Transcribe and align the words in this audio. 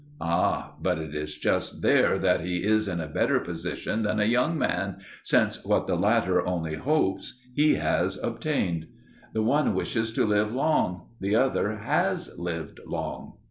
Ah, 0.19 0.73
but 0.81 0.97
it 0.97 1.13
is 1.13 1.35
just 1.35 1.83
there 1.83 2.17
that 2.17 2.41
he 2.41 2.63
is 2.63 2.87
in 2.87 2.99
a 2.99 3.05
better 3.07 3.39
position 3.39 4.01
than 4.01 4.19
a 4.19 4.25
young 4.25 4.57
man, 4.57 4.97
since 5.21 5.63
what 5.63 5.85
the 5.85 5.93
latter 5.95 6.43
only 6.43 6.73
hopes 6.73 7.35
he 7.53 7.75
has 7.75 8.17
obtained. 8.23 8.87
The 9.33 9.43
one 9.43 9.75
wishes 9.75 10.11
to 10.13 10.25
live 10.25 10.55
long; 10.55 11.09
the 11.19 11.35
other 11.35 11.75
has 11.83 12.35
lived 12.39 12.79
long. 12.87 13.33